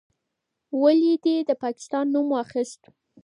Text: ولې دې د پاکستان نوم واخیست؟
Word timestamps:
ولې 0.81 1.13
دې 1.23 1.35
د 1.49 1.51
پاکستان 1.63 2.05
نوم 2.13 2.27
واخیست؟ 2.31 2.81